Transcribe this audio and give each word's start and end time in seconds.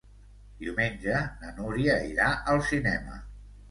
Diumenge 0.63 1.21
na 1.43 1.55
Núria 1.61 2.01
irà 2.11 2.35
al 2.43 2.69
cinema. 2.75 3.25